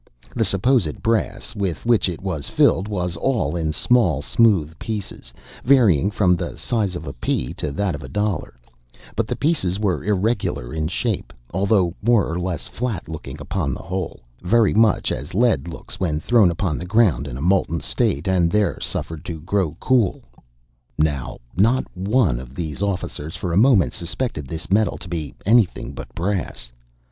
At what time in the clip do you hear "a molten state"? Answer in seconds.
17.37-18.27